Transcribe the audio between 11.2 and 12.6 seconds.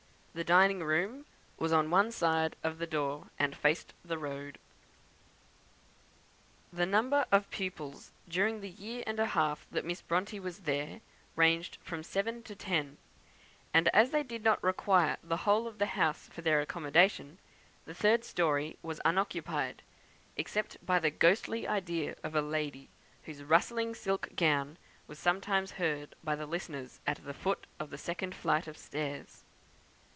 ranged from seven to